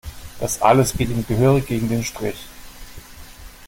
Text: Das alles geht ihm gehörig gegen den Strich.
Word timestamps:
Das 0.39 0.59
alles 0.63 0.93
geht 0.93 1.09
ihm 1.09 1.27
gehörig 1.27 1.67
gegen 1.67 1.87
den 1.87 2.03
Strich. 2.03 2.47